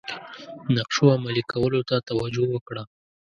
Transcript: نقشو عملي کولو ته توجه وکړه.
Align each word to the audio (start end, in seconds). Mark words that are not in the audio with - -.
نقشو 0.75 1.05
عملي 1.15 1.43
کولو 1.51 1.79
ته 1.89 1.95
توجه 2.09 2.43
وکړه. 2.49 2.83